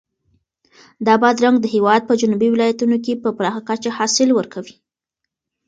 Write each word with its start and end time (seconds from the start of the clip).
دا 1.05 1.13
بادرنګ 1.21 1.57
د 1.61 1.65
هېواد 1.75 2.01
په 2.05 2.13
جنوبي 2.21 2.49
ولایتونو 2.51 2.97
کې 3.05 3.13
په 3.23 3.29
پراخه 3.37 3.61
کچه 3.69 3.89
حاصل 3.97 4.29
ورکوي. 4.33 4.75